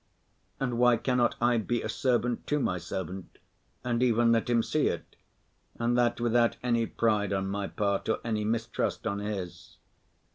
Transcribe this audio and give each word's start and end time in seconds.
And 0.59 0.79
why 0.79 0.97
cannot 0.97 1.35
I 1.39 1.57
be 1.59 1.83
a 1.83 1.87
servant 1.87 2.47
to 2.47 2.59
my 2.59 2.79
servant 2.79 3.37
and 3.83 4.01
even 4.01 4.31
let 4.31 4.49
him 4.49 4.63
see 4.63 4.87
it, 4.87 5.15
and 5.77 5.95
that 5.95 6.19
without 6.19 6.57
any 6.63 6.87
pride 6.87 7.31
on 7.31 7.45
my 7.47 7.67
part 7.67 8.09
or 8.09 8.17
any 8.25 8.43
mistrust 8.43 9.05
on 9.05 9.19
his? 9.19 9.77